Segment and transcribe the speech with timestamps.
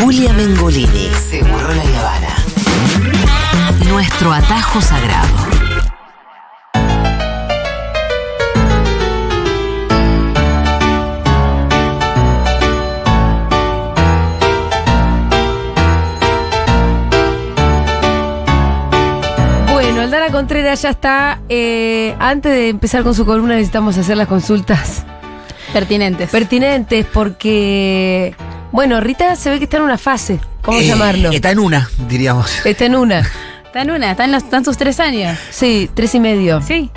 [0.00, 1.08] Julia Mengolini.
[1.30, 2.34] Seguro la Habana.
[3.88, 5.28] Nuestro atajo sagrado.
[19.72, 21.40] Bueno, Aldana Contreras ya está.
[21.48, 25.04] eh, antes de empezar con su columna necesitamos hacer las consultas
[25.72, 26.30] Pertinentes.
[26.30, 28.34] pertinentes porque,
[28.72, 30.40] bueno, Rita se ve que está en una fase.
[30.62, 31.30] ¿Cómo Eh, llamarlo?
[31.30, 32.64] Está en una, diríamos.
[32.66, 33.20] Está en una.
[33.66, 35.38] Está en una, está en, los, está en sus tres años.
[35.50, 36.60] Sí, tres y medio.
[36.62, 36.90] Sí.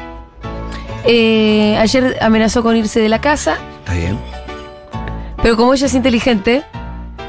[1.04, 4.18] Eh, ayer amenazó con irse de la casa, Está bien.
[5.42, 6.64] pero como ella es inteligente,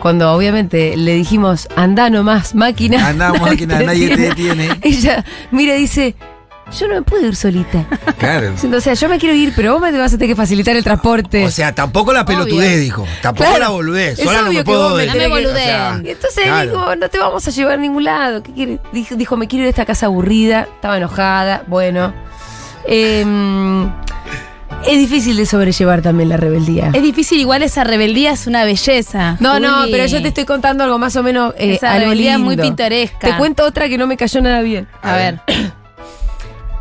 [0.00, 3.08] cuando obviamente le dijimos, anda nomás, máquina.
[3.08, 4.68] Anda, máquina, nadie te detiene.
[4.82, 6.14] Ella mira y dice,
[6.78, 7.84] yo no me puedo ir solita.
[8.22, 8.54] Claro.
[8.76, 10.84] O sea, yo me quiero ir, pero vos me vas a tener que facilitar el
[10.84, 11.44] transporte.
[11.44, 13.04] O sea, tampoco la pelotudez, dijo.
[13.20, 13.64] Tampoco Claro.
[13.64, 14.16] la boludez.
[14.16, 15.08] Es Sola no me puedo ir.
[15.08, 16.08] No me.
[16.08, 16.70] Y entonces claro.
[16.70, 18.44] dijo, no te vamos a llevar a ningún lado.
[18.44, 18.78] ¿Qué quiere?
[18.92, 20.68] Dijo, dijo, me quiero ir de esta casa aburrida.
[20.72, 21.64] Estaba enojada.
[21.66, 22.14] Bueno.
[22.86, 23.86] Em,
[24.86, 26.90] es difícil de sobrellevar también la rebeldía.
[26.92, 29.36] Es difícil, igual esa rebeldía es una belleza.
[29.40, 32.32] No, no, pero yo te estoy contando algo más o menos eh, Esa algo rebeldía
[32.32, 32.44] es lindo.
[32.54, 33.18] muy pintoresca.
[33.28, 34.86] Te cuento otra que no me cayó nada bien.
[35.02, 35.40] A ver.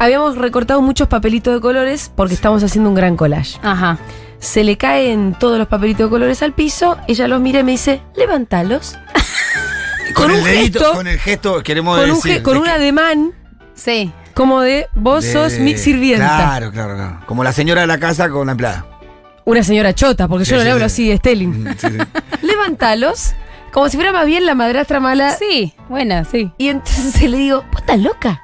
[0.02, 3.60] Habíamos recortado muchos papelitos de colores porque estamos haciendo un gran collage.
[3.62, 4.00] Ajá.
[4.40, 7.74] Se le caen todos los papelitos de colores al piso, ella los mira y me
[7.74, 8.98] dice, levántalos.
[10.16, 12.32] Con, con el un dedito, gesto- con el gesto, queremos Con un, decir.
[12.34, 13.32] ge- con de un que- ademán
[13.76, 14.12] Sí.
[14.34, 16.26] como de vos de- sos mi sirvienta.
[16.36, 17.20] Claro, claro, claro.
[17.28, 18.86] Como la señora de la casa con la empleada.
[19.46, 21.04] Una señora chota, porque Sí, yo no sí, le hablo sí.
[21.04, 21.64] así de Stelling.
[21.64, 21.98] Mm, sí, sí.
[22.42, 23.34] Levántalos,
[23.72, 25.32] como si fuera más bien la madrastra mala.
[25.38, 26.52] Sí, bueno, sí.
[26.58, 28.42] Y entonces le digo, ¿vos estás loca?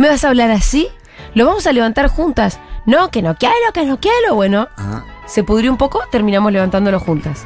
[0.00, 0.88] ¿Me vas a hablar así?
[1.34, 2.58] ¿Lo vamos a levantar juntas?
[2.86, 4.34] No, que no quiero, que no quiero.
[4.34, 5.04] Bueno, Ajá.
[5.26, 7.44] se pudrió un poco, terminamos levantándolo juntas.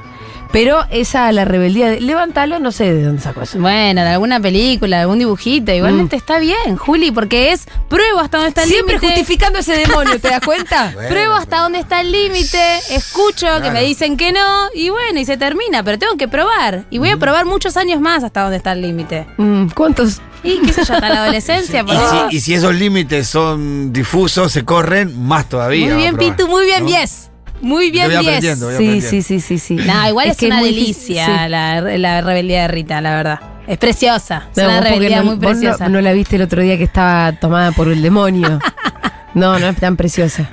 [0.53, 3.59] Pero esa, la rebeldía de levantarlo, no sé de dónde sacó eso.
[3.59, 5.73] Bueno, de alguna película, de algún dibujito.
[5.73, 8.73] Igualmente está bien, Juli, porque es pruebo hasta dónde está el Mm.
[8.73, 9.17] Siempre límite.
[9.17, 10.93] justificando ese demonio, ¿te das cuenta?
[10.95, 14.91] Bueno, Pruebo hasta pero- dónde está el límite, escucho que me dicen que no, y
[14.91, 16.85] bueno, y se termina, pero tengo que probar.
[16.89, 19.27] Y voy a probar muchos años más hasta dónde está el límite.
[19.39, 20.21] Mm, ¿Cuántos?
[20.45, 21.81] Y qué sé yo, hasta la adolescencia.
[21.81, 22.01] Y porque-
[22.31, 25.87] si, y si esos límites son difusos, se corren, más todavía.
[25.89, 26.17] Muy bien.
[26.17, 26.89] Pitu, muy bien, ¿No?
[26.89, 27.31] 10.
[27.63, 28.29] Muy bien, Yo voy 10.
[28.37, 29.11] aprendiendo, voy Sí, aprendiendo.
[29.11, 29.75] sí, sí, sí, sí.
[29.87, 31.49] No, igual es, que una delicia sí.
[31.49, 33.41] la, la rebeldía de Rita, la verdad.
[33.67, 34.49] Es preciosa.
[34.55, 35.89] Es No, una rebeldía no- muy vos no- preciosa.
[35.89, 38.59] No, la viste el otro día que estaba tomada por el demonio.
[39.35, 40.49] No, no es tan preciosa.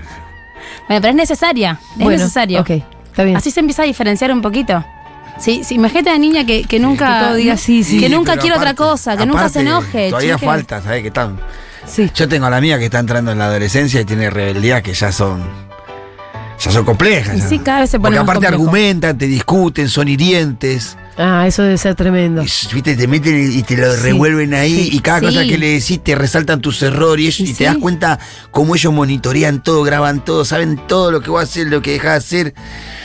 [0.88, 1.80] Bueno, pero es necesaria.
[1.92, 2.62] Es bueno, necesario.
[2.62, 3.38] Ok, está bien.
[3.38, 4.84] Así se empieza a diferenciar un poquito.
[5.40, 7.30] Sí, sí, imagínate a la niña que, que nunca.
[7.32, 8.00] Que diga sí, sí.
[8.00, 10.10] Que nunca quiere otra aparte- cosa, que nunca se enoje.
[10.10, 10.46] Todavía chique.
[10.46, 11.40] falta, ¿sabes están?
[11.86, 12.10] sí.
[12.14, 14.94] Yo tengo a la mía que está entrando en la adolescencia y tiene rebeldías que
[14.94, 15.71] ya son.
[16.64, 17.36] Ya son complejas.
[17.36, 17.48] Y ya.
[17.50, 18.64] sí, cada vez se pone Porque más aparte complejo.
[18.64, 20.96] argumentan, te discuten, son hirientes.
[21.18, 22.42] Ah, eso debe ser tremendo.
[22.44, 24.84] Y, viste, te meten y te lo Sí, revuelven ahí.
[24.84, 24.90] sí.
[24.94, 25.26] y cada Sí.
[25.26, 27.40] cosa que le decís te resaltan tus errores.
[27.40, 27.54] Y Y, sí.
[27.56, 28.20] te das cuenta
[28.52, 31.92] cómo ellos monitorean todo, graban todo, saben todo lo que vas a hacer, lo que
[31.94, 32.54] dejas de hacer.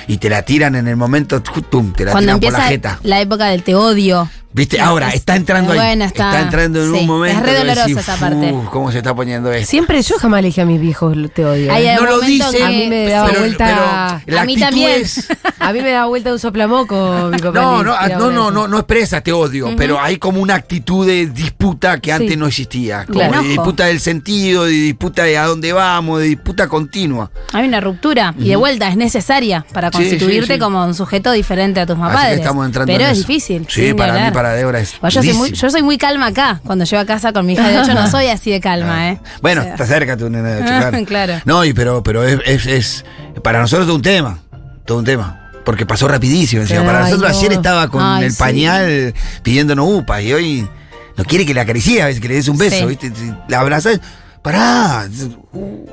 [0.06, 2.64] Y te la tiran en el momento, tum, te la Cuando tiran por empieza la
[2.68, 3.00] jeta.
[3.02, 4.28] la época del te odio.
[4.56, 4.80] ¿Viste?
[4.80, 5.78] Ahora, es- está entrando ahí.
[5.78, 7.38] bueno, está- entrando en sí, un momento.
[7.40, 8.52] es re dolorosa decís, esa parte.
[8.52, 9.70] "Uf, ¿Cómo se está poniendo esto?
[9.70, 11.70] Siempre yo jamás le dije a mis viejos te odio.
[11.72, 11.96] Hay ¿eh?
[12.00, 12.62] No lo dice.
[12.64, 14.22] A mí me daba Pero- vuelta.
[14.24, 15.02] pero la A mí también.
[15.02, 15.28] es-
[15.58, 17.52] A mí me daba vuelta un soplamoco, mi papá.
[17.60, 21.26] No, no, no, no, no, no expresa te odio, pero hay como una actitud de
[21.26, 22.16] disputa que Sí.
[22.22, 23.04] antes no existía.
[23.04, 23.42] Como Claro.
[23.42, 27.30] de disputa del sentido, de disputa de a dónde vamos, de disputa continua.
[27.52, 30.58] Hay una ruptura y de vuelta es necesaria para constituirte sí, sí.
[30.58, 31.98] como un sujeto diferente a tus
[32.38, 33.26] estamos entrando Pero en es eso.
[33.26, 33.66] difícil.
[33.68, 33.96] Sí, sin
[34.26, 36.60] ni para Débora es yo, soy muy, yo soy muy calma acá.
[36.64, 39.20] Cuando llego a casa con mi hija de 8 no soy así de calma, ¿eh?
[39.42, 41.04] Bueno, O sea, está cerca tu nena de ocho, claro.
[41.06, 41.34] Claro.
[41.44, 43.04] No, y pero, pero es, es, es-
[43.42, 44.38] para nosotros todo un tema.
[44.84, 45.50] Todo un tema.
[45.64, 46.62] Porque pasó rapidísimo.
[46.62, 46.84] encima.
[46.84, 47.38] Para nosotros no.
[47.38, 48.38] ayer estaba con Ay, el sí.
[48.38, 50.68] pañal pidiéndonos upa y hoy
[51.16, 52.84] no quiere que le acaricie, a veces que le des un beso, Sí.
[52.86, 53.12] ¿viste?
[53.48, 54.00] La abrazas.
[54.46, 55.08] Pará,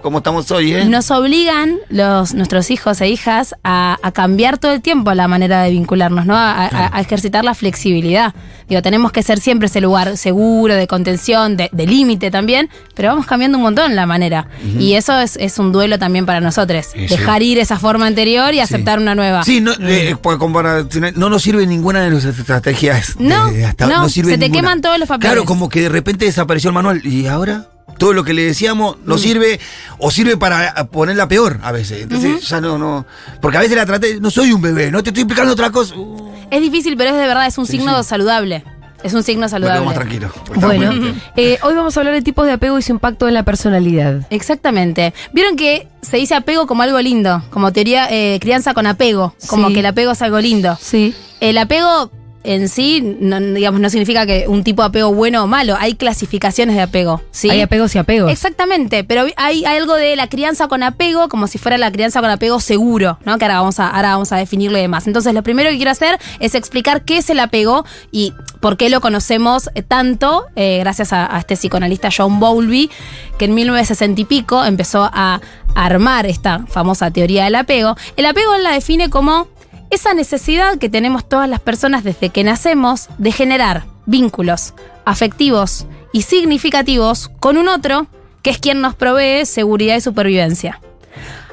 [0.04, 0.86] ¿cómo estamos hoy, eh?
[0.86, 5.64] Nos obligan los, nuestros hijos e hijas a, a cambiar todo el tiempo la manera
[5.64, 6.36] de vincularnos, ¿no?
[6.36, 8.36] A, a- a ejercitar la flexibilidad.
[8.70, 13.10] Digo, tenemos que ser siempre ese lugar seguro, de contención, de, de límite también, pero
[13.10, 14.46] vamos cambiando un montón la manera.
[14.78, 16.86] Y eso es, es un duelo también para nosotros.
[16.94, 17.16] Sí, sí.
[17.16, 19.44] Dejar ir esa forma anterior y aceptar una nueva.
[19.44, 20.86] Sí, no, eh, pues, compara-
[21.16, 23.16] no nos sirve ninguna de nuestras estrategias.
[23.50, 24.62] de- No, sirve se te ninguna.
[24.62, 25.32] queman todos los papeles.
[25.32, 27.04] Claro, como que de repente desapareció el manual.
[27.04, 27.66] ¿Y ahora?
[27.98, 29.00] Todo lo que le decíamos Mm.
[29.06, 29.60] no sirve
[29.98, 32.02] o sirve para ponerla peor a veces.
[32.04, 33.06] Entonces ya no, no.
[33.42, 35.96] Porque a veces la traté, no soy un bebé, no te estoy explicando otra cosa.
[35.96, 38.10] Uh, Es difícil, pero es de verdad, es un Sí, signo sí.
[38.10, 38.64] saludable.
[39.04, 39.80] Es un signo saludable.
[39.80, 40.32] quedo más tranquilo.
[40.56, 43.44] Bueno, eh, hoy vamos a hablar de tipos de apego y su impacto en la
[43.44, 44.26] personalidad.
[44.30, 45.14] Exactamente.
[45.34, 49.68] Vieron que se dice apego como algo lindo, como teoría eh, crianza con apego, como
[49.68, 49.74] Sí.
[49.74, 50.78] que el apego es algo lindo.
[50.80, 51.14] Sí.
[51.42, 52.12] El apego
[52.44, 55.76] en sí, no, digamos, no significa que un tipo de apego bueno o malo.
[55.80, 57.22] Hay clasificaciones de apego.
[57.32, 57.50] ¿sí?
[57.50, 58.32] Hay apegos y apegos.
[58.32, 62.22] Exactamente, pero hay, hay algo de la crianza con apego, como si fuera la crianza
[62.22, 63.38] con apego seguro, ¿no?
[63.38, 65.08] Que ahora vamos a, ahora vamos a definirlo y demás.
[65.08, 68.90] Entonces, lo primero que quiero hacer es explicar qué es el apego y por qué
[68.90, 72.90] lo conocemos tanto, eh, gracias a, a este psicoanalista John Bowlby,
[73.38, 75.42] que en 1960 y pico empezó a
[75.76, 77.96] armar esta famosa teoría del apego.
[78.16, 79.48] El apego él la define como
[79.94, 84.74] esa necesidad que tenemos todas las personas desde que nacemos de generar vínculos
[85.06, 88.08] afectivos y significativos con un otro
[88.42, 90.80] que es quien nos provee seguridad y supervivencia.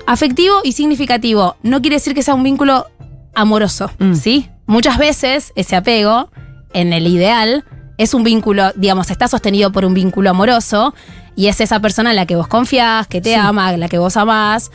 [0.06, 2.86] Afectivo y significativo no quiere decir que sea un vínculo
[3.34, 4.14] amoroso, Mm.
[4.14, 4.48] ¿sí?
[4.66, 6.30] Muchas veces ese apego,
[6.72, 7.64] en el ideal,
[7.98, 10.94] es un vínculo, digamos, está sostenido por un vínculo amoroso
[11.36, 13.34] y es esa persona en la que vos confiás, que te Sí.
[13.34, 14.70] ama, la que vos amás,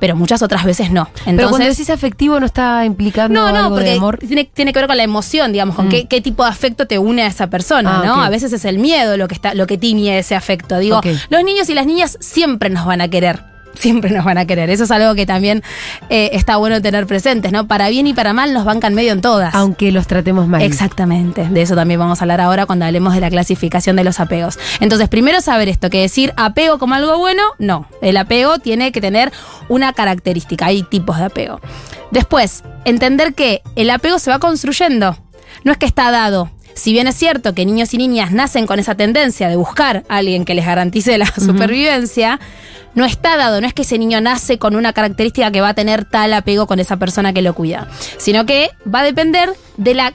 [0.00, 1.04] pero muchas otras veces no.
[1.12, 4.18] Pero cuando Entonces, decís afectivo no está implicando no, no, algo de porque amor.
[4.18, 5.90] tiene, tiene que ver con la emoción, digamos, con Mm.
[5.90, 8.22] qué, qué tipo de afecto te une a esa persona, Ah, ¿no?
[8.22, 10.78] A veces es el miedo lo que está, lo que tiñe ese afecto.
[10.78, 11.00] Digo,
[11.30, 13.53] los niños y las niñas siempre nos van a querer.
[13.78, 14.70] Siempre nos van a querer.
[14.70, 15.62] Eso es algo que también
[16.08, 17.66] eh, está bueno tener presentes, ¿no?
[17.66, 19.54] Para bien y para mal nos bancan medio en todas.
[19.54, 20.62] Aunque los tratemos mal.
[20.62, 24.20] Exactamente, de eso también vamos a hablar ahora cuando hablemos de la clasificación de los
[24.20, 24.58] apegos.
[24.80, 27.86] Entonces, primero saber esto, que decir apego como algo bueno, no.
[28.00, 29.32] El apego tiene que tener
[29.68, 31.60] una característica, hay tipos de apego.
[32.10, 35.16] Después, entender que el apego se va construyendo,
[35.64, 36.50] no es que está dado.
[36.74, 40.16] Si bien es cierto que niños y niñas nacen con esa tendencia de buscar a
[40.16, 42.40] alguien que les garantice la supervivencia,
[42.94, 45.74] no está dado, no es que ese niño nace con una característica que va a
[45.74, 47.88] tener tal apego con esa persona que lo cuida,
[48.18, 50.12] sino que va a depender de la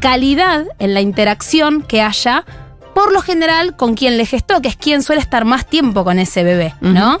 [0.00, 2.44] calidad en la interacción que haya,
[2.94, 6.18] por lo general, con quien le gestó, que es quien suele estar más tiempo con
[6.18, 7.18] ese bebé, ¿no?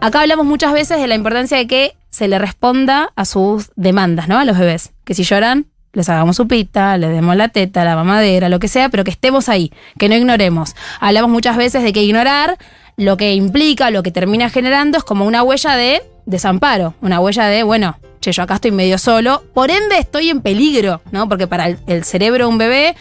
[0.00, 4.28] Acá hablamos muchas veces de la importancia de que se le responda a sus demandas,
[4.28, 4.38] ¿no?
[4.38, 4.92] A los bebés.
[5.04, 8.68] Que si lloran, les hagamos su pita, les demos la teta, la mamadera, lo que
[8.68, 10.74] sea, pero que estemos ahí, que no ignoremos.
[11.00, 12.58] Hablamos muchas veces de que ignorar
[12.96, 17.46] lo que implica, lo que termina generando es como una huella de desamparo, una huella
[17.46, 21.28] de, bueno, che, yo acá estoy medio solo, por ende estoy en peligro, ¿no?
[21.28, 22.94] Porque para el, el cerebro de un bebé,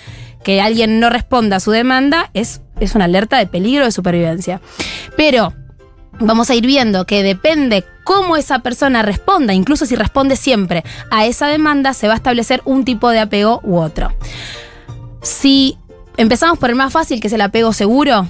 [0.44, 4.62] que alguien no responda a su demanda es, es una alerta de peligro de supervivencia.
[5.16, 5.54] Pero
[6.20, 11.26] vamos a ir viendo que depende cómo esa persona responda, incluso si responde siempre a
[11.26, 14.14] esa demanda, se va a establecer un tipo de apego u otro.
[15.22, 15.78] Si
[16.18, 18.28] empezamos por el más fácil, que es el apego seguro,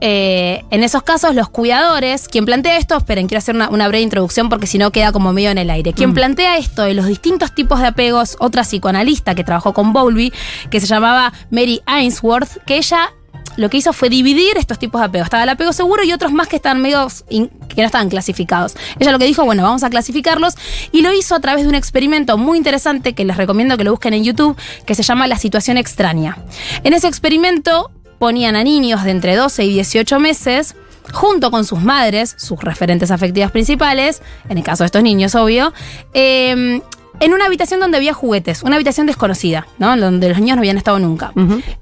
[0.00, 4.02] eh, en esos casos los cuidadores, quien plantea esto, esperen, quiero hacer una, una breve
[4.02, 5.92] introducción porque si no queda como medio en el aire.
[5.92, 10.32] Quien plantea esto de los distintos tipos de apegos, otra psicoanalista que trabajó con Bowlby,
[10.70, 13.12] que se llamaba Mary Ainsworth, que ella
[13.58, 15.26] lo que hizo fue dividir estos tipos de apegos.
[15.26, 18.76] Estaba el apego seguro y otros más que estaban medio que no estaban clasificados.
[19.00, 20.54] Ella lo que dijo, bueno, vamos a clasificarlos
[20.92, 23.90] y lo hizo a través de un experimento muy interesante que les recomiendo que lo
[23.90, 24.56] busquen en YouTube,
[24.86, 26.38] que se llama La situación extraña.
[26.84, 27.90] En ese experimento
[28.20, 30.76] ponían a niños de entre 12 y 18 meses
[31.12, 35.72] junto con sus madres, sus referentes afectivas principales, en el caso de estos niños, obvio,
[36.14, 36.80] eh,
[37.20, 39.96] en una habitación donde había juguetes, una habitación desconocida, ¿no?
[39.96, 41.32] Donde los niños no habían estado nunca.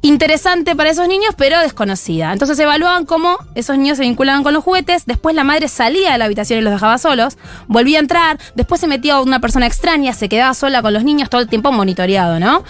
[0.02, 2.32] Interesante para esos niños, pero desconocida.
[2.32, 6.18] Entonces evaluaban cómo esos niños se vinculaban con los juguetes, después la madre salía de
[6.18, 10.12] la habitación y los dejaba solos, volvía a entrar, después se metía una persona extraña,
[10.12, 12.64] se quedaba sola con los niños todo el tiempo monitoreado, ¿no?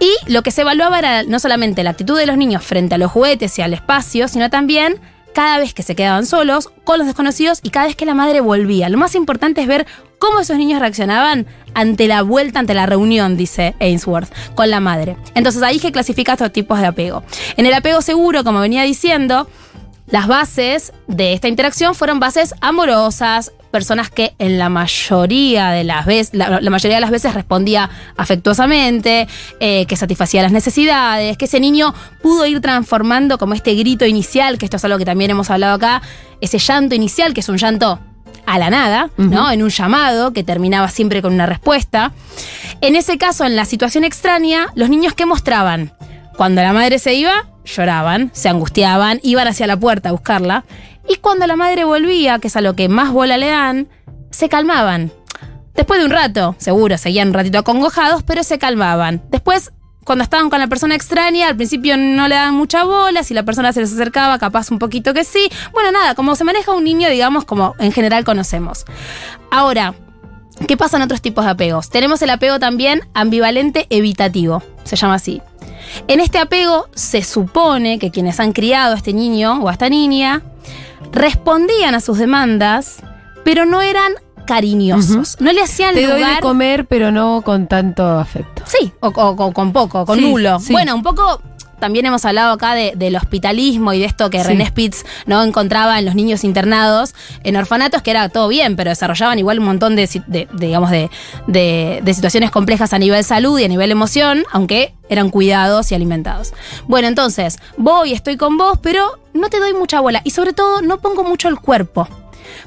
[0.00, 2.98] Y lo que se evaluaba era no solamente la actitud de los niños frente a
[2.98, 5.00] los juguetes y al espacio, sino también
[5.38, 8.40] cada vez que se quedaban solos con los desconocidos y cada vez que la madre
[8.40, 8.88] volvía.
[8.88, 9.86] Lo más importante es ver
[10.18, 15.16] cómo esos niños reaccionaban ante la vuelta, ante la reunión, dice Ainsworth, con la madre.
[15.36, 17.22] Entonces ahí que clasifica estos tipos de apego.
[17.56, 19.48] En el apego seguro, como venía diciendo,
[20.10, 26.06] las bases de esta interacción fueron bases amorosas, personas que en la mayoría de las
[26.06, 29.28] veces, la, la mayoría de las veces respondía afectuosamente,
[29.60, 34.58] eh, que satisfacía las necesidades, que ese niño pudo ir transformando como este grito inicial,
[34.58, 36.02] que esto es algo que también hemos hablado acá,
[36.40, 38.00] ese llanto inicial, que es un llanto
[38.46, 39.50] a la nada, ¿no?
[39.50, 42.12] En un llamado que terminaba siempre con una respuesta.
[42.80, 45.92] En ese caso, en la situación extraña, los niños que mostraban
[46.34, 50.64] cuando la madre se iba, lloraban, se angustiaban, iban hacia la puerta a buscarla.
[51.08, 53.88] Y cuando la madre volvía, que es a lo que más bola le dan,
[54.30, 55.12] se calmaban.
[55.74, 59.22] Después de un rato, seguro, seguían un ratito acongojados, pero se calmaban.
[59.30, 59.72] Después,
[60.04, 63.44] cuando estaban con la persona extraña, al principio no le daban mucha bola, si la
[63.44, 65.48] persona se les acercaba, capaz un poquito que sí.
[65.72, 68.86] Bueno, nada, como se maneja un niño, digamos, como en general conocemos.
[69.50, 69.94] Ahora,
[70.66, 71.90] ¿qué pasa en otros tipos de apegos?
[71.90, 75.42] Tenemos el apego también ambivalente evitativo, se llama así.
[76.06, 79.88] En este apego se supone que quienes han criado a este niño o a esta
[79.88, 80.42] niña
[81.12, 82.98] respondían a sus demandas,
[83.44, 84.12] pero no eran
[84.46, 85.36] cariñosos.
[85.40, 86.36] No le hacían Te doy lugar.
[86.36, 88.62] de comer, pero no con tanto afecto.
[88.66, 90.58] Sí, o, o- o con poco, con Sí, nulo.
[90.60, 90.72] sí.
[90.72, 91.42] Bueno, un poco.
[91.78, 94.46] También hemos hablado acá de- del hospitalismo y de esto que Sí.
[94.48, 98.90] René Spitz no encontraba en los niños internados en orfanatos, que era todo bien, pero
[98.90, 101.10] desarrollaban igual un montón de, de- de, digamos, de-
[101.46, 106.52] de situaciones complejas a nivel salud y a nivel emoción, aunque eran cuidados y alimentados.
[106.86, 110.20] Bueno, entonces, voy, estoy con vos, pero no te doy mucha bola.
[110.24, 112.06] Y sobre todo, no pongo mucho el cuerpo.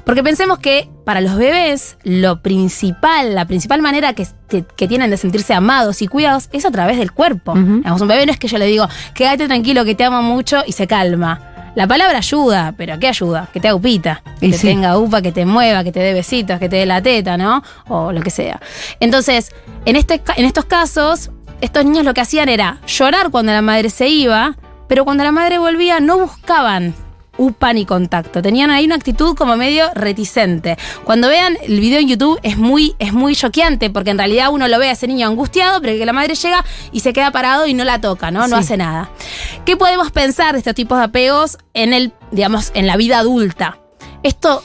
[0.04, 5.10] Porque pensemos que para los bebés lo principal, la principal manera que, que- que tienen
[5.10, 7.54] de sentirse amados y cuidados es a través del cuerpo.
[7.54, 10.62] Digamos, un bebé no es que yo le digo, quédate tranquilo, que te amo mucho
[10.66, 11.48] y se calma.
[11.74, 13.48] La palabra ayuda, pero ¿qué ayuda?
[13.52, 14.66] Que te haga upita, que Y te sí.
[14.66, 17.62] tenga upa, que te mueva, que te dé besitos, que te dé la teta, ¿no?
[17.88, 18.60] O lo que sea.
[19.00, 19.50] Entonces,
[19.86, 21.30] en, este, en estos casos,
[21.62, 24.54] estos niños lo que hacían era llorar cuando la madre se iba,
[24.86, 26.94] pero cuando la madre volvía no buscaban
[27.42, 28.40] upa ni contacto.
[28.40, 30.76] Tenían ahí una actitud como medio reticente.
[31.04, 34.68] Cuando vean el video en YouTube es muy, es muy choqueante porque en realidad uno
[34.68, 37.66] lo ve a ese niño angustiado, pero que la madre llega y se queda parado
[37.66, 38.40] y no la toca, ¿no?
[38.46, 38.62] No Sí.
[38.62, 39.10] hace nada.
[39.64, 43.78] ¿Qué podemos pensar de estos tipos de apegos en el, digamos, en la vida adulta?
[44.22, 44.62] Esto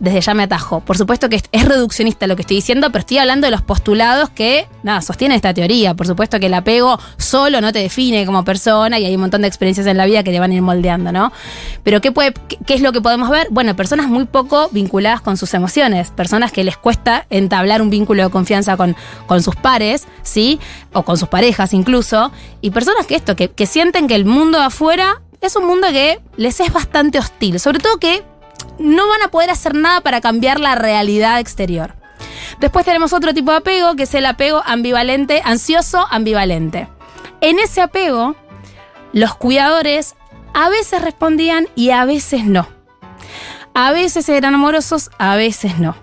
[0.00, 0.80] desde ya me atajo.
[0.80, 4.30] Por supuesto que es- reduccionista lo que estoy diciendo, pero estoy hablando de los postulados
[4.30, 5.94] que, nada, sostienen esta teoría.
[5.94, 9.42] Por supuesto que el apego solo no te define como persona y hay un montón
[9.42, 11.32] de experiencias en la vida que te van a ir moldeando, ¿no?
[11.82, 12.12] Pero ¿qué,
[12.68, 13.48] es lo que podemos ver?
[13.50, 18.24] Bueno, personas muy poco vinculadas con sus emociones, personas que les cuesta entablar un vínculo
[18.24, 20.60] de confianza con, con sus pares, ¿sí?
[20.92, 24.60] O con sus parejas incluso, y personas que esto, que, que sienten que el mundo
[24.60, 28.24] afuera es un mundo que les es bastante hostil, sobre todo que
[28.78, 31.94] no van a poder hacer nada para cambiar la realidad exterior.
[32.60, 36.88] Después tenemos otro tipo de apego, que es el apego ambivalente, ansioso ambivalente.
[37.40, 38.36] En ese apego,
[39.12, 40.14] los cuidadores
[40.54, 42.68] a veces respondían y a veces no.
[43.74, 45.96] A veces eran amorosos, a veces no.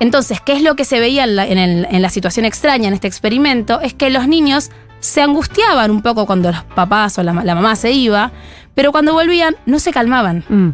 [0.00, 3.80] Entonces, ¿qué es lo que se veía en la, situación extraña, en este experimento?
[3.80, 7.92] Es que los niños se angustiaban un poco cuando los papás o la mamá se
[7.92, 8.32] iba,
[8.74, 10.44] pero cuando volvían no se calmaban.
[10.48, 10.70] Mm.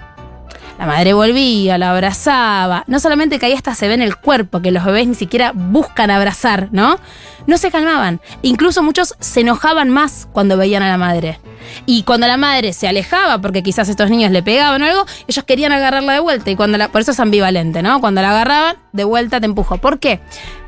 [0.78, 2.84] La madre volvía, la abrazaba.
[2.86, 5.52] No solamente que ahí hasta se ve en el cuerpo, que los bebés ni siquiera
[5.54, 6.98] buscan abrazar, ¿no?
[7.46, 8.20] No se calmaban.
[8.42, 11.38] Incluso muchos se enojaban más cuando veían a la madre.
[11.86, 15.44] Y cuando la madre se alejaba, porque quizás estos niños le pegaban o algo, ellos
[15.44, 16.50] querían agarrarla de vuelta.
[16.50, 18.00] Y cuando la, por eso es ambivalente, ¿no?
[18.00, 19.78] Cuando la agarraban, de vuelta te empujo.
[19.78, 20.20] ¿Por qué?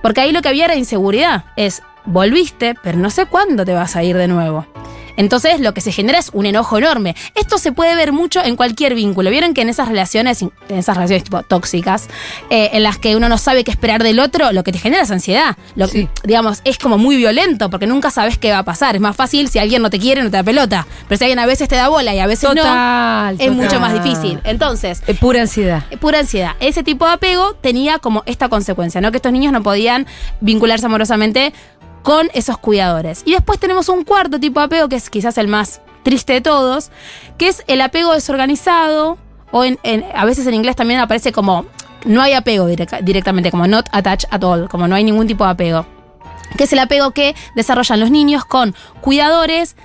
[0.02, 1.44] Porque ahí lo que había era inseguridad.
[1.56, 4.66] Es, volviste, pero no sé cuándo te vas a ir de nuevo.
[5.18, 7.14] Entonces lo que se genera es un enojo enorme.
[7.34, 9.28] Esto se puede ver mucho en cualquier vínculo.
[9.30, 12.08] Vieron que en esas relaciones, en esas relaciones tipo tóxicas,
[12.48, 15.02] eh, en las que uno no sabe qué esperar del otro, lo que te genera
[15.02, 15.56] es ansiedad.
[15.74, 16.08] Lo, Sí.
[16.22, 18.94] Digamos, es como muy violento porque nunca sabes qué va a pasar.
[18.94, 20.86] Es más fácil si alguien no te quiere, no te da pelota.
[21.08, 23.80] Pero si alguien a veces te da bola y a veces Total, no, es mucho
[23.80, 24.40] más difícil.
[24.44, 25.82] Entonces, Es pura ansiedad.
[25.90, 26.52] eh, pura ansiedad.
[26.60, 29.10] Ese tipo de apego tenía como esta consecuencia, ¿no?
[29.10, 30.06] Que estos niños no podían
[30.40, 31.52] vincularse amorosamente
[32.08, 33.20] con esos cuidadores.
[33.26, 36.40] Y después tenemos un cuarto tipo de apego, que es quizás el más triste de
[36.40, 36.90] todos,
[37.36, 39.18] que es el apego desorganizado,
[39.50, 39.78] o en,
[40.14, 41.66] a veces en inglés también aparece como
[42.06, 45.44] no hay apego directa- directamente, como not attached at all, como no hay ningún tipo
[45.44, 45.84] de apego.
[46.56, 49.76] Que es el apego que desarrollan los niños con cuidadores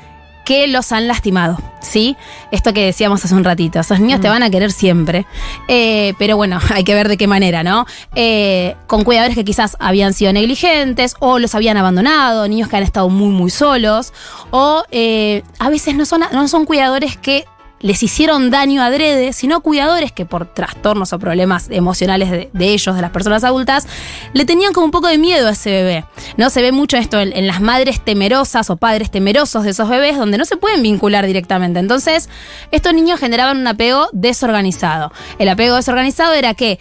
[0.45, 2.17] que los han lastimado, ¿sí?
[2.51, 5.25] Esto que decíamos hace un ratito, esos niños te van a querer siempre,
[5.67, 7.85] Eh, pero bueno, hay que ver de qué manera, ¿no?
[8.15, 12.83] Eh, con cuidadores que quizás habían sido negligentes o los habían abandonado, niños que han
[12.83, 14.13] estado muy, muy solos,
[14.51, 17.45] o eh, a veces no son, no son cuidadores que
[17.83, 23.01] les hicieron daño adrede, sino cuidadores que por trastornos o problemas emocionales de, ellos, de
[23.01, 23.87] las personas adultas,
[24.33, 26.05] le tenían como un poco de miedo a ese bebé.
[26.37, 26.49] ¿no?
[26.49, 30.17] Se ve mucho esto en, en las madres temerosas o padres temerosos de esos bebés,
[30.17, 31.79] donde no se pueden vincular directamente.
[31.79, 32.29] Entonces,
[32.71, 35.11] estos niños generaban un apego desorganizado.
[35.37, 36.79] El apego desorganizado era que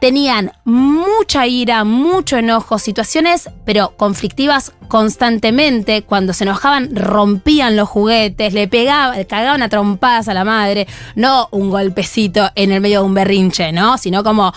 [0.00, 6.02] tenían mucha ira, mucho enojo, situaciones pero conflictivas constantemente.
[6.02, 10.86] Cuando se enojaban rompían los juguetes, le pegaban, le cagaban a trompadas a la madre,
[11.14, 13.98] no un golpecito en el medio de un berrinche, ¿no?
[13.98, 14.52] Sino como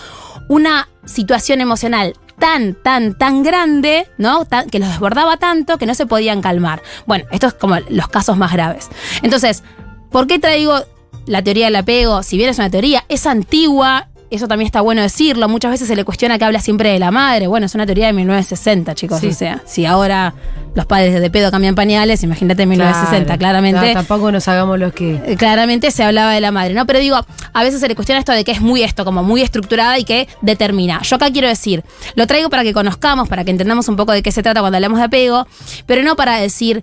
[0.48, 4.46] una situación emocional tan, tan, tan grande, ¿no?
[4.70, 6.82] Que los desbordaba tanto que no se podían calmar.
[7.06, 8.88] Bueno, esto es como los casos más graves.
[9.22, 9.62] Entonces,
[10.10, 10.80] ¿por qué traigo
[11.26, 12.22] la teoría del apego?
[12.22, 14.08] Si bien es una teoría, es antigua.
[14.34, 15.48] Eso también está bueno decirlo.
[15.48, 17.46] Muchas veces se le cuestiona que habla siempre de la madre.
[17.46, 19.20] Bueno, es una teoría de 1960, chicos.
[19.20, 19.28] Sí.
[19.28, 20.34] O sea, si ahora
[20.74, 23.38] los padres de pedo cambian pañales, imagínate en 1960, Claro.
[23.38, 23.86] claramente.
[23.88, 25.20] No, tampoco nos hagamos los que.
[25.26, 26.84] Eh, claramente se hablaba de la madre, ¿no?
[26.86, 27.18] Pero digo,
[27.52, 30.04] a veces se le cuestiona esto de que es muy esto, como muy estructurada y
[30.04, 31.00] que determina.
[31.02, 31.84] Yo acá quiero decir,
[32.16, 34.76] lo traigo para que conozcamos, para que entendamos un poco de qué se trata cuando
[34.76, 35.46] hablamos de apego,
[35.86, 36.82] pero no para decir,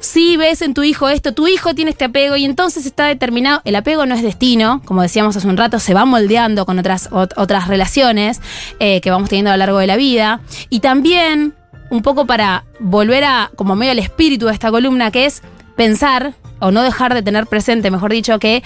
[0.00, 3.60] si ves en tu hijo esto, tu hijo tiene este apego y entonces está determinado,
[3.64, 7.10] el apego no es destino, como decíamos hace un rato, se va moldeando con otras,
[7.10, 8.40] ot- otras relaciones
[8.80, 10.40] eh, que vamos teniendo a lo largo de la vida.
[10.70, 11.54] Y también,
[11.90, 15.42] un poco para volver a, como medio al espíritu de esta columna, que es
[15.76, 18.62] pensar, o no dejar de tener presente, mejor dicho, que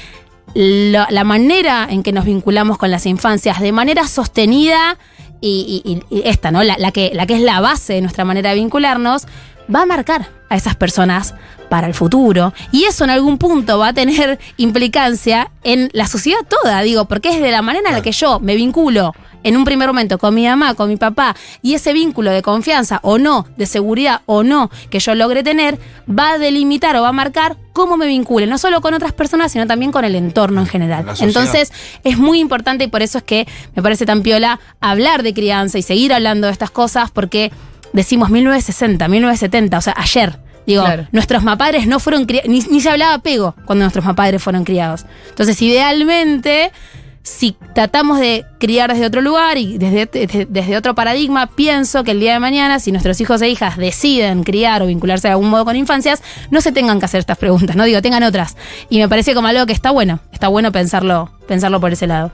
[0.54, 4.98] la, manera en que nos vinculamos con las infancias de manera sostenida
[5.40, 6.62] y esta, ¿no?
[6.62, 9.26] La, la que, la que es la base de nuestra manera de vincularnos,
[9.72, 11.34] va a marcar a esas personas
[11.68, 12.52] para el futuro.
[12.72, 17.30] Y eso en algún punto va a tener implicancia en la sociedad toda, digo, porque
[17.30, 19.12] es de la manera en la que yo me vinculo
[19.44, 22.98] en un primer momento con mi mamá, con mi papá, y ese vínculo de confianza
[23.02, 25.78] o no, de seguridad o no que yo logre tener,
[26.08, 29.52] va a delimitar o va a marcar cómo me vincule, no solo con otras personas,
[29.52, 31.04] sino también con el entorno en general.
[31.20, 31.72] Entonces,
[32.04, 35.76] es muy importante y por eso es que me parece tan piola hablar de crianza
[35.76, 37.52] y seguir hablando de estas cosas, porque
[37.94, 40.38] decimos 1960, 1970, o sea, ayer.
[40.66, 41.06] Digo, Claro.
[41.12, 45.04] nuestros mapadres no fueron criados, ni, ni se hablaba apego cuando nuestros mapadres fueron criados.
[45.28, 46.72] Entonces, idealmente,
[47.24, 52.10] si tratamos de criar desde otro lugar y desde, desde, desde otro paradigma, pienso que
[52.10, 55.48] el día de mañana, si nuestros hijos e hijas deciden criar o vincularse de algún
[55.48, 58.58] modo con infancias, no se tengan que hacer estas preguntas, no digo, tengan otras.
[58.90, 62.30] Y me parece como algo que está bueno, está bueno pensarlo, pensarlo por ese lado.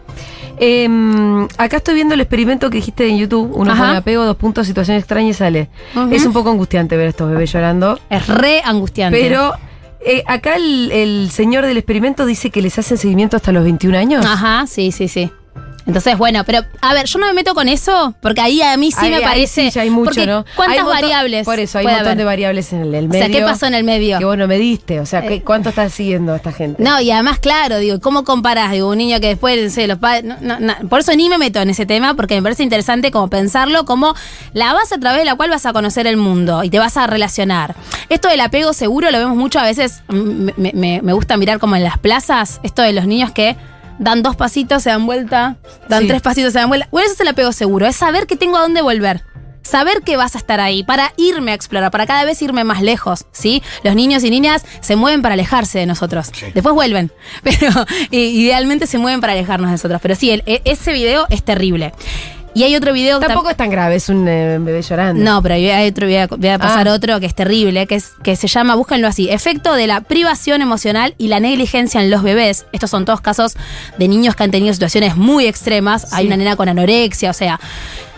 [0.59, 3.51] Em, acá estoy viendo el experimento que dijiste en YouTube.
[3.55, 3.85] Uno Ajá.
[3.87, 5.71] pone apego, dos puntos, situación extraña y sale.
[6.11, 7.99] Es un poco angustiante ver a estos bebés llorando.
[8.11, 9.19] Es re angustiante.
[9.19, 9.55] Pero
[10.05, 13.97] eh, acá el, el señor del experimento dice que les hacen seguimiento hasta los 21
[13.97, 14.25] años.
[14.25, 15.31] Ajá, sí, sí, sí.
[15.91, 18.91] Entonces, bueno, pero a ver, yo no me meto con eso porque ahí a mí
[18.91, 19.65] sí Ahí- me ahí parece.
[19.65, 20.45] sí, ya hay mucho, ¿no?
[20.57, 21.45] ¿Cuántas Hay un montón- variables?
[21.45, 22.19] Por eso, hay un montón haber?
[22.19, 23.25] de variables en el, el O medio.
[23.27, 24.19] sea, ¿qué pasó en el medio?
[24.19, 25.01] Que vos no me diste.
[25.01, 25.43] O sea, ¿qué- Eh.
[25.45, 26.83] ¿cuánto estás siguiendo a esta gente?
[26.83, 28.71] No, y además, claro, digo, ¿cómo comparás?
[28.73, 30.25] Digo, un niño que después, no sé, los padres.
[30.25, 30.75] no, no, no.
[30.89, 34.15] Por eso ni me meto en ese tema, porque me parece interesante como pensarlo como
[34.53, 36.97] la base a través de la cual vas a conocer el mundo y te vas
[36.97, 37.75] a relacionar.
[38.09, 41.77] Esto del apego seguro lo vemos mucho a veces, me, me- me gusta mirar como
[41.77, 43.57] en las plazas, esto de los niños que
[44.01, 46.09] dan dos pasitos, se dan vuelta, dan Sí.
[46.09, 46.89] tres pasitos, se dan vuelta.
[46.91, 49.23] Bueno, eso es el apego seguro, es saber que tengo a dónde volver.
[49.63, 52.81] Saber que vas a estar ahí, para irme a explorar, para cada vez irme más
[52.81, 53.63] lejos, ¿sí?
[53.85, 56.31] Los niños y niñas se mueven para alejarse de nosotros.
[56.33, 56.47] Sí.
[56.55, 57.13] Después vuelven,
[57.45, 57.71] pero
[58.11, 60.01] idealmente se mueven para alejarnos de nosotros.
[60.01, 61.93] Pero sí, el- e- ese video es terrible.
[62.53, 65.23] Y hay otro video Tampoco tam- es tan grave, es un eh, bebé llorando.
[65.23, 66.95] no, pero hay otro, voy a, voy a pasar Ah.
[66.95, 70.61] otro que es terrible, que, es, que se llama, búsquenlo así, efecto de la privación
[70.61, 72.67] emocional y la negligencia en los bebés.
[72.73, 73.55] Estos son todos casos
[73.99, 76.13] de niños que han tenido situaciones muy extremas.
[76.13, 77.61] Hay una nena con anorexia, o sea.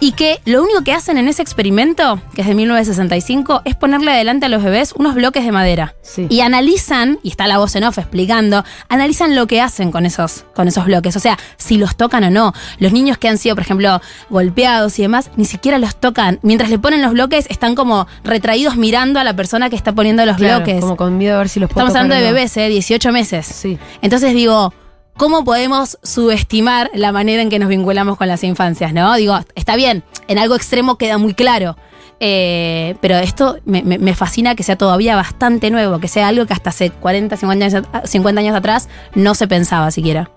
[0.03, 4.11] Y que lo único que hacen en ese experimento, que es de 1965, es ponerle
[4.11, 5.95] adelante a los bebés unos bloques de madera.
[6.03, 6.27] Sí.
[6.29, 10.45] Y analizan, y está la voz en off explicando, analizan lo que hacen con esos,
[10.57, 11.15] con esos bloques.
[11.15, 12.53] O sea, si los tocan o no.
[12.81, 16.41] Los niños que han sido, por ejemplo, golpeados y demás, ni siquiera los tocan.
[16.43, 20.27] Mientras le ponen los bloques, están como retraídos mirando a la persona que está poniendo
[20.27, 20.81] los Claro, bloques.
[20.81, 22.69] Como con miedo a ver si los puedo Estamos hablando de bebés, ¿eh?
[22.69, 23.47] 18 meses.
[23.47, 23.79] Sí.
[24.01, 24.75] Entonces digo,
[25.17, 29.15] ¿cómo podemos subestimar la manera en que nos vinculamos con las infancias, no?
[29.15, 31.77] Digo, está bien, en algo extremo queda muy claro.
[32.25, 36.47] eh, pero esto me, me- me fascina que sea todavía bastante nuevo, que sea algo
[36.47, 40.31] que hasta hace 40, 50 años, at- 50 años atrás no se pensaba siquiera.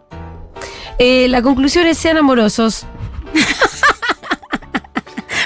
[0.97, 2.85] Eh, la conclusión es sean amorosos,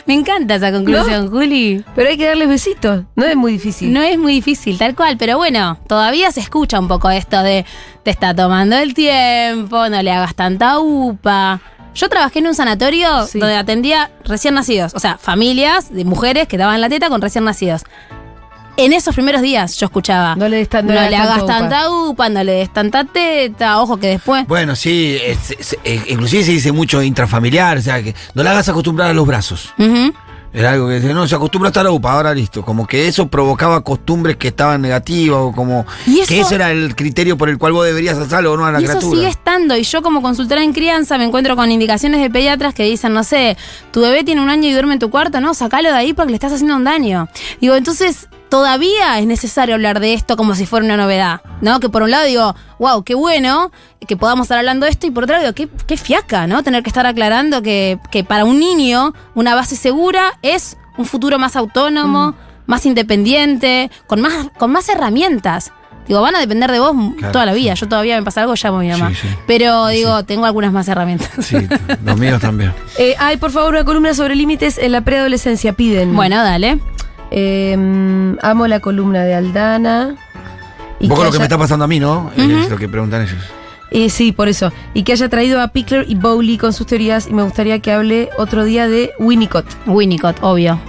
[0.09, 1.85] Me encanta esa conclusión, Juli.
[1.93, 3.03] pero hay que darles besitos.
[3.15, 3.93] No es muy difícil.
[3.93, 7.63] No es muy difícil, tal cual, pero bueno, todavía se escucha un poco esto de
[8.01, 11.61] te está tomando el tiempo, no le hagas tanta upa.
[11.93, 13.37] Yo trabajé en un sanatorio Sí.
[13.37, 17.43] donde atendía recién nacidos, o sea, familias de mujeres que daban la teta con recién
[17.43, 17.83] nacidos.
[18.79, 21.45] En esos primeros días yo escuchaba, No le des tan- no no le le hagas
[21.45, 24.47] tanta upa, no le des tanta teta, ojo que después...
[24.47, 28.69] Bueno, sí, es- es- inclusive se dice mucho intrafamiliar, o sea, que no la hagas
[28.69, 29.73] acostumbrar a los brazos.
[29.77, 30.13] Ujú.
[30.51, 32.63] Era algo que decía, no, se acostumbra a estar a UPA, ahora listo.
[32.65, 36.71] Como que eso provocaba costumbres que estaban negativas o como Y que eso- ese era
[36.71, 39.15] el criterio por el cual vos deberías hacerlo o no a la Y eso criatura.
[39.17, 39.77] sigue estando.
[39.77, 43.23] Y yo como consultora en crianza me encuentro con indicaciones de pediatras que dicen, no
[43.23, 43.57] sé,
[43.91, 46.31] tu bebé tiene un año y duerme en tu cuarto, no, sacalo de ahí porque
[46.31, 47.27] le estás haciendo un daño.
[47.61, 51.79] Digo, entonces todavía es necesario hablar de esto como si fuera una novedad, ¿no?
[51.79, 53.71] Que por un lado digo, wow, qué bueno
[54.07, 56.63] que podamos estar hablando de esto y por otro lado digo, qué, qué fiaca, ¿no?
[56.63, 61.37] Tener que estar aclarando que, que para un niño una base segura es un futuro
[61.37, 62.33] más autónomo,
[62.65, 65.71] más independiente, con más, con más herramientas.
[66.07, 67.75] Digo, van a depender de vos Claro, toda la vida.
[67.75, 67.81] sí.
[67.81, 69.09] Yo todavía me pasa algo, llamo a mi mamá.
[69.09, 69.27] Sí, sí.
[69.45, 71.29] Pero digo, tengo algunas más herramientas.
[71.45, 71.55] Sí,
[72.03, 72.73] los míos también.
[72.97, 75.73] Eh, ay, por favor, una columna sobre límites en la preadolescencia.
[75.73, 76.15] Piden.
[76.15, 76.79] Bueno, dale.
[77.31, 80.15] Eh, amo la columna de Aldana.
[80.99, 82.31] Y Un poco que lo que haya- me está pasando a mí, ¿no?
[82.35, 83.37] Es lo que preguntan ellos.
[83.91, 84.71] Eh, sí, por eso.
[84.93, 87.27] Y que haya traído a Pickler y Bowley con sus teorías.
[87.27, 89.65] Y me gustaría que hable otro día de Winnicott.
[89.87, 90.79] Winnicott, obvio.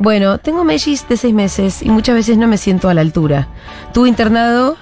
[0.00, 3.46] Bueno, tengo mellis de seis meses y muchas veces no me siento a la altura.
[3.92, 4.76] Tuve internado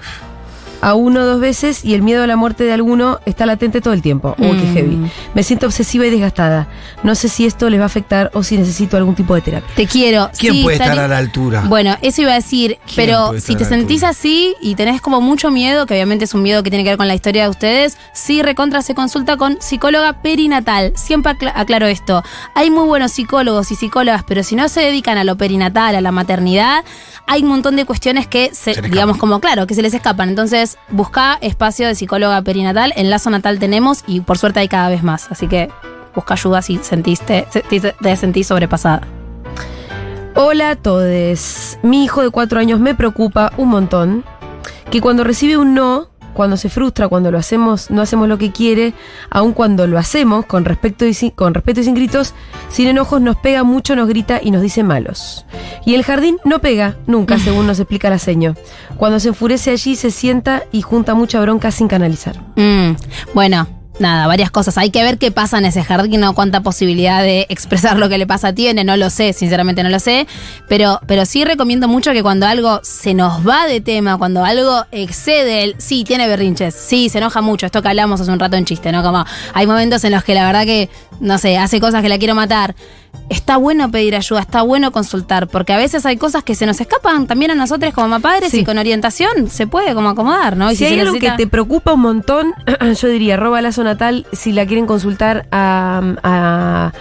[0.83, 3.81] a uno o dos veces y el miedo a la muerte de alguno está latente
[3.81, 4.35] todo el tiempo.
[4.39, 4.75] Uy, qué Mm.
[4.75, 4.99] heavy.
[5.35, 6.69] Me siento obsesiva y desgastada.
[7.03, 9.69] No sé si esto les va a afectar o si necesito algún tipo de terapia.
[9.75, 10.29] Te quiero.
[10.39, 11.63] ¿Quién Sí, puede estar a la altura?
[11.69, 14.11] Bueno, eso iba a decir, ¿Quién pero si te sentís altura?
[14.11, 16.99] así y tenés como mucho miedo, que obviamente es un miedo que tiene que ver
[16.99, 20.93] con la historia de ustedes, sí, recontra se consulta con psicóloga perinatal.
[20.97, 22.23] Siempre acla- aclaro esto.
[22.55, 26.01] Hay muy buenos psicólogos y psicólogas, pero si no se dedican a lo perinatal, a
[26.01, 26.85] la maternidad,
[27.27, 29.19] hay un montón de cuestiones que, se, digamos, escapan.
[29.19, 30.29] como claro, que se les escapan.
[30.29, 32.93] Entonces, busca espacio de psicóloga perinatal.
[32.97, 35.31] En Lazo Natal tenemos y por suerte hay cada vez más.
[35.31, 35.71] Así que
[36.15, 37.47] busca ayuda si sentiste,
[38.01, 39.03] te sentís sobrepasada.
[40.35, 41.79] Hola a todos.
[41.83, 44.25] Mi hijo de cuatro años me preocupa un montón
[44.91, 48.53] que cuando recibe un no, cuando se frustra, cuando lo hacemos, no hacemos lo que
[48.53, 48.95] quiere,
[49.31, 52.35] aun cuando lo hacemos con respeto y sin, con respeto y sin gritos,
[52.69, 55.47] sin enojos nos pega mucho, nos grita y nos dice malos.
[55.85, 58.55] Y el jardín no pega, nunca, según nos explica la seño.
[58.97, 62.39] Cuando se enfurece allí se sienta y junta mucha bronca sin canalizar.
[62.57, 62.93] Mm,
[63.35, 63.67] bueno,
[63.99, 64.79] nada, varias cosas.
[64.79, 68.19] Hay que ver qué pasa en ese jardín o cuánta posibilidad de expresar lo que
[68.19, 68.85] le pasa tiene.
[68.85, 70.27] No lo sé, sinceramente no lo sé.
[70.69, 74.85] Pero, pero sí recomiendo mucho que cuando algo se nos va de tema, cuando algo
[74.93, 75.75] excede el.
[75.79, 76.75] Sí, tiene berrinches.
[76.75, 77.67] Sí, se enoja mucho.
[77.67, 79.03] Esto que hablamos hace un rato en chiste, ¿no?
[79.03, 79.25] Como
[79.55, 80.89] hay momentos en los que la verdad que,
[81.21, 82.75] no sé, hace cosas que la quiero matar.
[83.29, 86.81] Está bueno pedir ayuda, está bueno consultar, porque a veces hay cosas que se nos
[86.81, 88.61] escapan también a nosotros como padres Sí.
[88.61, 90.71] y con orientación se puede como acomodar, ¿no?
[90.71, 92.53] Y si hay algo necesita- que te preocupa un montón,
[93.01, 96.93] yo diría, roba lazo natal si la quieren consultar a, a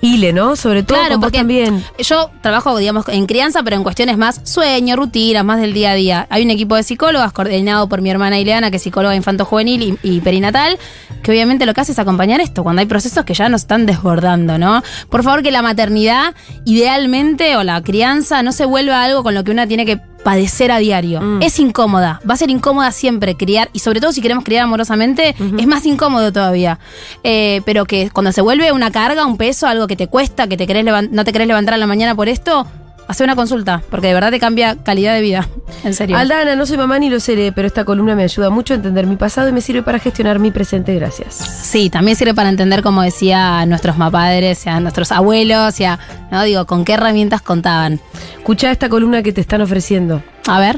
[0.00, 0.56] Ile, ¿no?
[0.56, 1.84] Sobre todo Claro, con vos porque también.
[1.98, 5.94] yo trabajo, digamos, en crianza, pero en cuestiones más sueño, rutinas, más del día a
[5.94, 6.26] día.
[6.30, 9.98] Hay un equipo de psicólogas coordinado por mi hermana Ileana, que es psicóloga infanto-juvenil y,
[10.16, 10.78] y perinatal,
[11.22, 13.86] que obviamente lo que hace es acompañar esto, cuando hay procesos que ya nos están
[13.86, 14.82] desbordando, ¿no?
[15.10, 19.44] Por favor, que la maternidad, idealmente, o la crianza, no se vuelva algo con lo
[19.44, 21.20] que una tiene que padecer a diario.
[21.20, 21.40] Mm.
[21.40, 25.36] Es incómoda, va a ser incómoda siempre criar, y sobre todo si queremos criar amorosamente,
[25.56, 26.80] es más incómodo todavía.
[27.22, 30.56] Eh, pero que cuando se vuelve una carga, un peso, algo que te cuesta, que
[30.56, 32.66] te querés no te querés levantar a la mañana por esto,
[33.08, 35.48] hace una consulta, porque de verdad te cambia calidad de vida.
[35.84, 36.16] En serio.
[36.16, 39.06] Aldana, no soy mamá ni lo seré, pero esta columna me ayuda mucho a entender
[39.06, 40.94] mi pasado y me sirve para gestionar mi presente.
[40.94, 41.34] Gracias.
[41.34, 45.98] Sí, también sirve para entender, como decía, a nuestros mapadres, a nuestros abuelos, y a,
[46.30, 48.00] no digo, con qué herramientas contaban.
[48.38, 50.22] Escucha esta columna que te están ofreciendo.
[50.46, 50.76] A ver.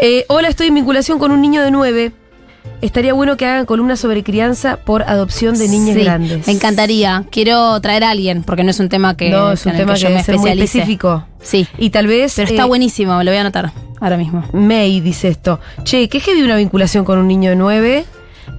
[0.00, 2.12] Eh, hola, estoy en vinculación con un niño de 9.
[2.80, 6.46] Estaría bueno que hagan columnas sobre crianza por adopción de niñas Sí, grandes.
[6.46, 7.24] Me encantaría.
[7.30, 10.00] Quiero traer a alguien, porque no es un tema que, no, es un tema que,
[10.00, 11.24] yo me ser muy específico.
[11.42, 11.66] Sí.
[11.78, 12.34] Y tal vez.
[12.36, 14.44] Pero está eh, buenísimo, lo voy a anotar ahora mismo.
[14.52, 15.60] May dice esto.
[15.84, 18.04] Che, ¿qué heavy una vinculación con un niño de 9?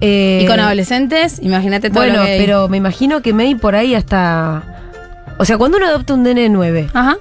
[0.02, 3.76] Eh, y con adolescentes, imagínate todo Bueno, lo que pero me imagino que May por
[3.76, 4.64] ahí hasta.
[5.38, 7.18] O sea, cuando uno adopta un nene de 9, Ajá.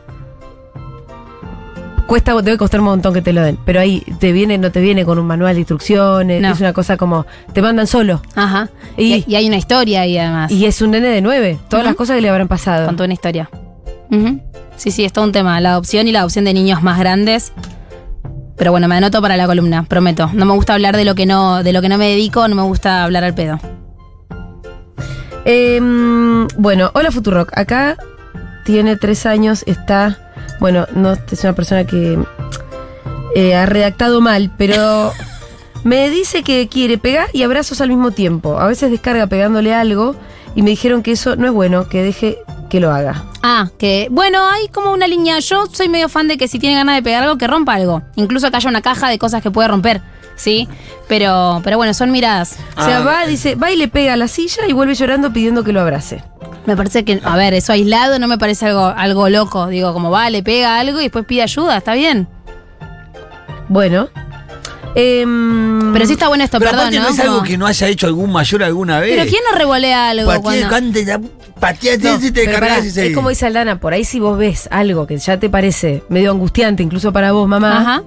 [2.08, 3.56] Cuesta, debe costar un montón que te lo den.
[3.64, 6.42] Pero ahí te viene, no te viene con un manual de instrucciones.
[6.42, 6.48] No.
[6.50, 7.24] Es una cosa como.
[7.52, 8.20] Te mandan solo.
[8.34, 8.68] Ajá.
[8.96, 10.50] Y- hay una historia ahí además.
[10.50, 11.58] Y es un nene de 9.
[11.68, 12.86] Todas las cosas que le habrán pasado.
[12.86, 13.48] Con toda una historia.
[14.76, 15.60] Sí, sí, es todo un tema.
[15.60, 17.52] La adopción y la adopción de niños más grandes.
[18.56, 20.30] Pero bueno, me anoto para la columna, prometo.
[20.32, 22.56] No me gusta hablar de lo que no, de lo que no me dedico, no
[22.56, 23.60] me gusta hablar al pedo.
[25.44, 27.56] Em, bueno, hola Futurock.
[27.56, 27.96] Acá
[28.64, 30.27] tiene tres años, está.
[30.60, 32.18] Bueno, no es una persona que
[33.34, 35.12] eh, ha redactado mal, pero
[35.84, 38.58] me dice que quiere pegar y abrazos al mismo tiempo.
[38.58, 40.14] A veces descarga pegándole algo
[40.54, 42.38] y me dijeron que eso no es bueno, que deje
[42.70, 43.24] que lo haga.
[43.42, 45.38] Ah, que bueno, hay como una línea.
[45.38, 48.02] Yo soy medio fan de que si tiene ganas de pegar algo, que rompa algo.
[48.16, 50.02] Incluso que haya una caja de cosas que puede romper,
[50.36, 50.68] ¿sí?
[51.08, 52.56] Pero, pero bueno, son miradas.
[52.76, 53.04] O sea, Ah.
[53.04, 55.80] va, dice, va y le pega a la silla y vuelve llorando pidiendo que lo
[55.80, 56.22] abrace.
[56.68, 59.68] Me parece que, a ver, eso aislado no me parece algo, algo loco.
[59.68, 62.28] Digo, como va, le pega algo y después pide ayuda, está bien.
[63.70, 64.10] Bueno.
[64.94, 67.08] em, Pero sí está bueno esto, Pero perdón, aparte no, ¿no?
[67.14, 69.16] es algo que no haya hecho algún mayor alguna vez.
[69.16, 70.68] Pero ¿quién no revolea algo Patea, cuando...
[70.68, 71.20] cante, la-
[71.58, 74.36] pateate No, y te cargas pará, y es como dice Aldana, por ahí si vos
[74.38, 78.02] ves algo que ya te parece medio angustiante, incluso para vos, mamá, Ajá.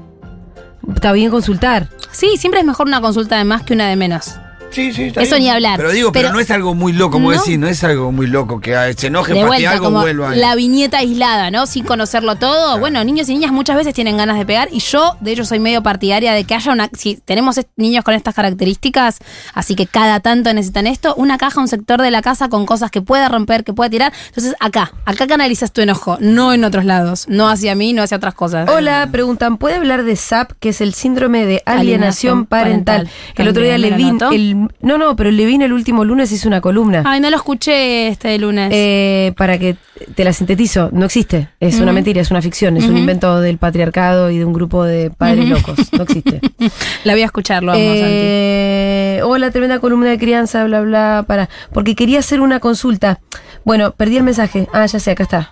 [0.93, 1.89] está bien consultar.
[2.11, 4.35] Sí, siempre es mejor una consulta de más que una de menos.
[4.71, 5.43] Sí, sí, está Eso bien.
[5.43, 5.77] ni hablar.
[5.77, 7.37] Pero digo, pero, Pero- no es algo muy loco, como ¿No?
[7.37, 10.35] decir, no es algo muy loco que ah, se enoje, de vuelta, algo, como vuelva.
[10.35, 11.65] la viñeta aislada, ¿no?
[11.65, 12.79] Sin conocerlo todo.
[12.79, 15.59] Bueno, niños y niñas muchas veces tienen ganas de pegar y yo, de hecho, soy
[15.59, 16.89] medio partidaria de que haya una...
[16.97, 19.19] Si tenemos niños con estas características,
[19.53, 22.91] así que cada tanto necesitan esto, una caja, un sector de la casa con cosas
[22.91, 24.13] que pueda romper, que pueda tirar.
[24.27, 27.25] Entonces, acá, acá canalizas tu enojo, no en otros lados.
[27.27, 28.69] No hacia mí, no hacia otras cosas.
[28.69, 32.95] Hola, preguntan, ¿puede hablar de SAP, que es el síndrome de alienación Alienación parental?
[33.07, 33.13] parental.
[33.35, 34.31] El otro día le anotó.
[34.31, 37.03] el no, no, pero Levin el último lunes hizo una columna.
[37.05, 38.69] Ay, no lo escuché este lunes.
[38.73, 39.75] Eh, para que
[40.15, 41.49] te la sintetizo, no existe.
[41.59, 44.83] Es una mentira, es una ficción, es un invento del patriarcado y de un grupo
[44.83, 45.77] de padres locos.
[45.93, 46.41] No existe.
[47.03, 51.49] la voy a escuchar, lo amo, Eh, hola, tremenda columna de crianza, bla, bla, para.
[51.73, 53.19] Porque quería hacer una consulta.
[53.63, 54.67] Bueno, perdí el mensaje.
[54.73, 55.49] Ah, ya sé, acá está.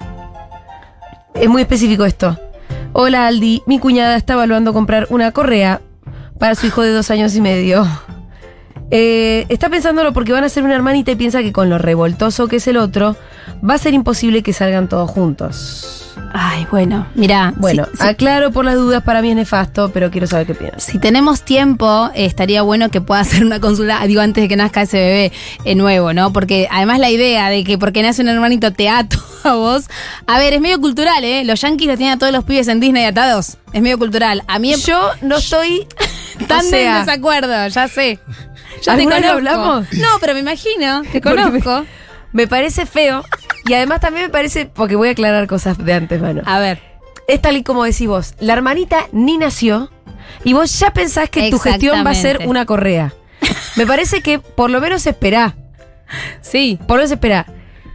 [1.35, 2.37] Es muy específico esto.
[2.93, 3.61] Hola, Aldi.
[3.65, 5.81] Mi cuñada está evaluando comprar una correa
[6.39, 7.87] para su hijo de dos años y medio.
[8.91, 12.47] Eh, está pensándolo porque van a ser una hermanita y piensa que con lo revoltoso
[12.47, 13.15] que es el otro,
[13.67, 16.05] va a ser imposible que salgan todos juntos.
[16.33, 17.53] Ay, bueno, mira.
[17.57, 20.53] Bueno, si, si- aclaro por las dudas, para mí es nefasto, pero quiero saber qué
[20.55, 20.83] piensas.
[20.83, 24.55] si tenemos tiempo, eh, estaría bueno que pueda hacer una consulta, digo, antes de que
[24.55, 25.31] nazca ese bebé
[25.65, 26.33] eh, nuevo, ¿no?
[26.33, 29.85] Porque además la idea de que porque nace un hermanito te ato a vos,
[30.27, 31.43] a ver, es medio cultural, ¿eh?
[31.45, 33.57] Los yankees los tienen a todos los pibes en Disney atados.
[33.71, 34.43] Es medio cultural.
[34.47, 35.87] A mí Yo no estoy
[36.47, 38.19] tan o sea, en desacuerdo, ya sé.
[38.81, 39.59] Ya te ¿Alguna vez lo conozco.
[39.59, 39.93] hablamos?
[39.93, 41.85] No, pero me imagino, te Porque me- conozco.
[42.31, 43.23] Me parece feo.
[43.65, 46.41] Y además también me parece, porque voy a aclarar cosas de antes, mano.
[46.45, 46.81] A ver.
[47.27, 48.33] Es tal y como decís vos.
[48.39, 49.91] La hermanita ni nació
[50.43, 53.13] y vos ya pensás que tu gestión va a ser una correa.
[53.75, 55.55] Me parece que por lo menos esperá.
[56.41, 56.77] Sí.
[56.87, 57.45] Por lo menos esperá.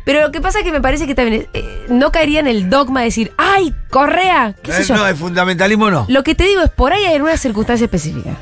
[0.04, 2.68] Pero lo que pasa es que me parece que también eh, no caería en el
[2.68, 4.54] dogma de decir, ¡ay, correa!
[4.62, 4.96] ¿Qué sé Eh, yo?
[4.96, 6.04] no, el fundamentalismo no.
[6.08, 8.36] Lo que te digo es, por ahí hay una circunstancia específica.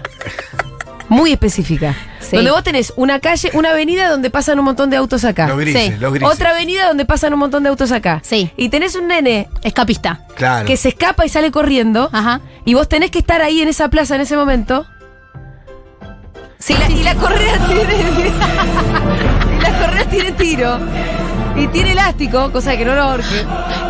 [1.12, 1.94] Muy específica.
[2.20, 2.36] Sí.
[2.36, 5.46] Donde vos tenés una calle, una avenida donde pasan un montón de autos acá.
[5.48, 6.00] Los grises, Sí.
[6.00, 6.34] los grises.
[6.34, 8.20] Otra avenida donde pasan un montón de autos acá.
[8.24, 8.50] Sí.
[8.56, 10.20] Y tenés un nene Escapista.
[10.34, 10.66] Claro.
[10.66, 12.08] que se escapa y sale corriendo.
[12.12, 12.40] Ajá.
[12.64, 14.86] Y vos tenés que estar ahí en esa plaza en ese momento.
[16.58, 17.94] Sí, la- y la correa tiene.
[19.58, 20.78] y la correa tiene tiro.
[21.56, 23.44] Y tiene elástico, cosa que no lo ahorque.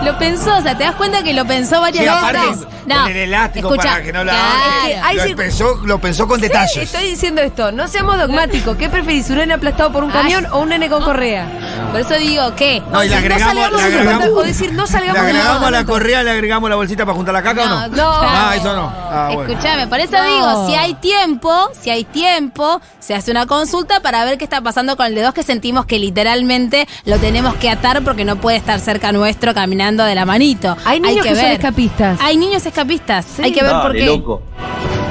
[0.05, 2.67] Lo pensó, o sea, te das cuenta que lo pensó varias Sí, veces.
[2.89, 5.29] con el elástico para que no la claro.
[5.31, 6.77] Lo, pensó, lo pensó con Sí, detalles.
[6.77, 7.71] estoy diciendo esto.
[7.71, 8.77] No seamos dogmáticos.
[8.77, 9.31] ¿Qué preferís?
[9.31, 10.17] ¿Un nene aplastado por un Ay.
[10.17, 11.47] camión o un nene con correa?
[11.93, 12.83] Por eso digo que.
[12.91, 15.71] No, y le no agregamos, salgamos le agregamos, o decir, no salgamos le agregamos a
[15.71, 17.89] la correa, le agregamos la bolsita para juntar la caca o no?
[17.89, 18.11] no.
[18.13, 18.93] Ah, eso no.
[18.93, 19.53] Ah, bueno.
[19.53, 20.25] Escuchame, por eso No.
[20.25, 24.61] digo, si hay tiempo, si hay tiempo, se hace una consulta para ver qué está
[24.61, 28.37] pasando con el de dos que sentimos que literalmente lo tenemos que atar porque no
[28.37, 30.77] puede estar cerca nuestro caminando de la manito.
[30.85, 32.19] Hay niños que, son escapistas.
[32.21, 33.25] Hay niños escapistas.
[33.25, 33.43] Sí.
[33.43, 34.07] Hay que ver por Dale, qué.
[34.07, 34.43] loco.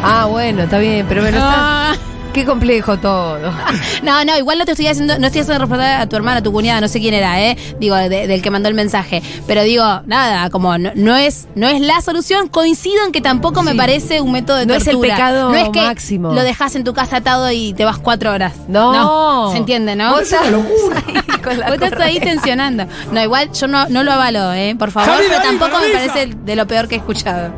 [0.03, 1.95] Ah, bueno, está bien, pero bueno, está- Ah.
[2.33, 3.39] Qué complejo todo.
[4.03, 6.43] No, no, igual no te estoy haciendo, no estoy haciendo responsable a tu hermana, a
[6.43, 9.21] tu cuñada, no sé quién era, eh, digo, de- del que mandó el mensaje.
[9.47, 13.61] Pero digo, nada, como no, no es, no es la solución, coincido en que tampoco
[13.63, 15.15] me parece un método de No es el tortura.
[15.15, 16.33] pecado no es que máximo.
[16.33, 18.53] Lo dejas en tu casa atado y te vas cuatro horas.
[18.67, 19.51] No.
[19.51, 20.11] se entiende, ¿no?
[20.15, 22.85] Vos estás ahí estás ahí tensionando.
[23.11, 26.55] No, igual yo no, no lo avalo, eh, por favor, pero tampoco me parece de
[26.55, 27.51] lo peor que he escuchado.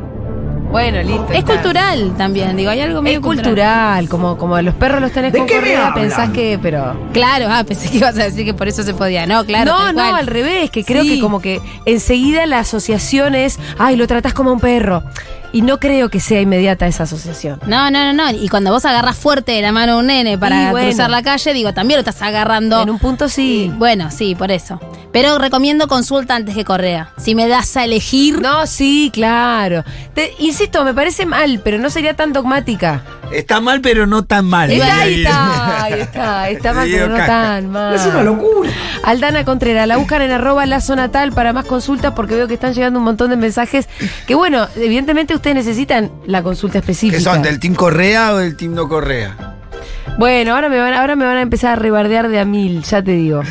[0.74, 1.28] Bueno, listo.
[1.32, 1.54] Es está.
[1.54, 5.48] cultural también, digo, hay algo Es medio cultural, como, como los perros los tenés con
[5.48, 6.96] correa, pensás que, pero.
[7.14, 9.28] Claro, ah, pensé que ibas a decir que por eso se podía.
[9.28, 9.72] No, claro.
[9.72, 10.16] no, no, cual.
[10.16, 11.10] al revés, que creo Sí.
[11.16, 15.04] que como que enseguida la asociación es, ay, lo tratás como un perro.
[15.54, 17.60] Y no creo que sea inmediata esa asociación.
[17.68, 18.32] No, no, no, no.
[18.36, 20.88] Y cuando vos agarras fuerte de la mano a un nene para bueno.
[20.90, 22.82] cruzar la calle, digo, también lo estás agarrando.
[22.82, 23.72] En un punto sí.
[23.78, 24.80] Bueno, sí, por eso.
[25.12, 27.12] Pero recomiendo consulta antes que correa.
[27.18, 28.42] Si me das a elegir.
[28.42, 29.84] No, sí, claro.
[30.16, 33.04] Te- insisto, me parece mal, pero no sería tan dogmática.
[33.32, 34.72] Está mal, pero no tan mal.
[34.72, 37.28] Está, ahí está, ahí está, está mal, pero no caca.
[37.28, 37.96] tan mal.
[37.96, 38.72] Es una locura.
[39.04, 42.56] Aldana Contreras, la buscan en arroba la zona tal para más consultas porque veo que
[42.56, 43.88] están llegando un montón de mensajes
[44.28, 47.18] que bueno, evidentemente ustedes necesitan la consulta específica.
[47.18, 47.42] ¿Qué son?
[47.42, 49.36] ¿Del Team Correa o del Team No Correa?
[50.18, 53.04] Bueno, ahora me van, ahora me van a empezar a rebardear de a mil, ya
[53.04, 53.42] te digo.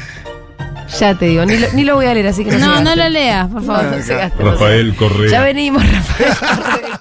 [0.99, 2.81] Ya te digo, ni lo, ni lo voy a leer, así que no se No,
[2.81, 3.85] no lo leas, por favor.
[3.85, 5.31] No, no se no se Rafael Correa.
[5.31, 6.89] Ya venimos, Rafael Correa.